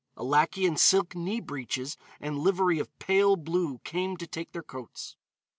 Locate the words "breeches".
1.39-1.95